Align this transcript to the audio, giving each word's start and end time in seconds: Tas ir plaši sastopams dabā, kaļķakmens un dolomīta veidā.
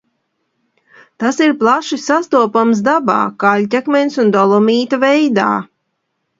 Tas 1.23 1.37
ir 1.47 1.53
plaši 1.59 1.99
sastopams 2.07 2.83
dabā, 2.89 3.19
kaļķakmens 3.45 4.21
un 4.27 4.35
dolomīta 4.41 5.03
veidā. 5.09 5.49